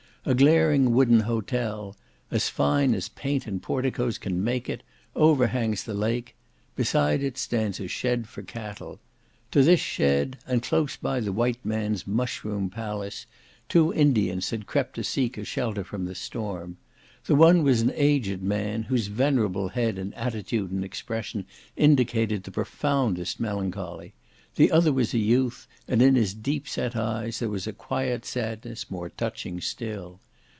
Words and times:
A 0.23 0.35
glaring 0.35 0.91
wooden 0.93 1.21
hotel, 1.21 1.95
as 2.29 2.47
fine 2.47 2.93
as 2.93 3.09
paint 3.09 3.47
and 3.47 3.59
porticos 3.59 4.19
can 4.19 4.43
make 4.43 4.69
it, 4.69 4.83
overhangs 5.15 5.83
the 5.83 5.95
lake; 5.95 6.35
beside 6.75 7.23
it 7.23 7.39
stands 7.39 7.79
a 7.79 7.87
shed 7.87 8.27
for 8.27 8.43
cattle. 8.43 8.99
To 9.49 9.63
this 9.63 9.79
shed, 9.79 10.37
and 10.45 10.61
close 10.61 10.95
by 10.95 11.21
the 11.21 11.31
white 11.33 11.65
man's 11.65 12.05
mushroom 12.05 12.69
palace, 12.69 13.25
two 13.67 13.91
Indians 13.95 14.51
had 14.51 14.67
crept 14.67 14.93
to 14.97 15.03
seek 15.03 15.39
a 15.39 15.43
shelter 15.43 15.83
from 15.83 16.05
the 16.05 16.13
storm. 16.13 16.77
The 17.25 17.33
one 17.33 17.63
was 17.63 17.81
an 17.81 17.91
aged 17.95 18.43
man, 18.43 18.83
whose 18.83 19.07
venerable 19.07 19.69
head 19.69 19.97
in 19.97 20.13
attitude 20.13 20.69
and 20.69 20.85
expression 20.85 21.45
indicated 21.75 22.43
the 22.43 22.51
profoundest 22.51 23.39
melancholy: 23.39 24.13
the 24.55 24.69
other 24.69 24.91
was 24.91 25.13
a 25.13 25.17
youth, 25.17 25.65
and 25.87 26.01
in 26.01 26.15
his 26.15 26.33
deep 26.33 26.67
set 26.67 26.93
eye 26.93 27.31
there 27.39 27.47
was 27.47 27.67
a 27.67 27.71
quiet 27.71 28.25
sadness 28.25 28.91
more 28.91 29.07
touching 29.09 29.61
still. 29.61 30.19